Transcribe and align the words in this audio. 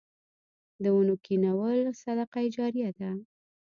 د 0.83 0.85
ونو 0.95 1.15
کینول 1.25 1.79
صدقه 2.01 2.39
جاریه 2.55 2.89
ده. 2.97 3.09